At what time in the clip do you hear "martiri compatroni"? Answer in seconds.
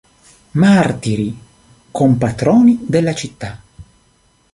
0.55-2.79